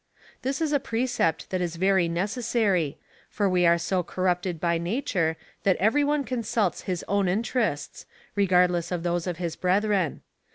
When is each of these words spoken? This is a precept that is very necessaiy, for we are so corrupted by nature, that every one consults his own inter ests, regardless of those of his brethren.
This 0.41 0.61
is 0.61 0.73
a 0.73 0.79
precept 0.79 1.51
that 1.51 1.61
is 1.61 1.75
very 1.75 2.09
necessaiy, 2.09 2.95
for 3.29 3.47
we 3.47 3.67
are 3.67 3.77
so 3.77 4.01
corrupted 4.01 4.59
by 4.59 4.79
nature, 4.79 5.37
that 5.61 5.75
every 5.75 6.03
one 6.03 6.23
consults 6.23 6.81
his 6.89 7.05
own 7.07 7.27
inter 7.27 7.59
ests, 7.61 8.05
regardless 8.33 8.91
of 8.91 9.03
those 9.03 9.27
of 9.27 9.37
his 9.37 9.55
brethren. 9.55 10.21